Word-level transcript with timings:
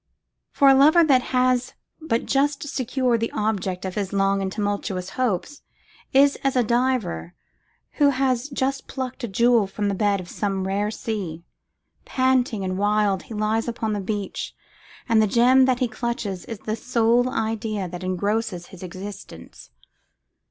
For 0.49 0.67
a 0.67 0.73
lover 0.73 1.03
that 1.03 1.21
has 1.29 1.75
but 2.01 2.25
just 2.25 2.67
secured 2.67 3.19
the 3.19 3.29
object 3.33 3.85
of 3.85 3.93
his 3.93 4.11
long 4.11 4.41
and 4.41 4.51
tumultuous 4.51 5.11
hopes 5.11 5.61
is 6.11 6.37
as 6.37 6.55
a 6.55 6.63
diver 6.63 7.35
who 7.99 8.09
has 8.09 8.49
just 8.49 8.87
plucked 8.87 9.23
a 9.23 9.27
jewel 9.27 9.67
from 9.67 9.89
the 9.89 9.93
bed 9.93 10.19
of 10.19 10.27
some 10.27 10.65
rare 10.65 10.89
sea. 10.89 11.43
Panting 12.03 12.63
and 12.63 12.79
wild 12.79 13.21
he 13.29 13.35
lies 13.35 13.67
upon 13.67 13.93
the 13.93 14.01
beach, 14.01 14.55
and 15.07 15.21
the 15.21 15.27
gem 15.27 15.65
that 15.65 15.77
he 15.77 15.87
clutches 15.87 16.45
is 16.45 16.57
the 16.57 16.75
sole 16.75 17.29
idea 17.29 17.87
that 17.87 18.03
engrosses 18.03 18.65
his 18.73 18.81
existence. 18.81 19.69